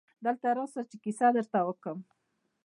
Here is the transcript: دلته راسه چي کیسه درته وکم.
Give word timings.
دلته 0.25 0.47
راسه 0.57 0.81
چي 0.89 0.97
کیسه 1.03 1.27
درته 1.35 1.59
وکم. 1.65 1.97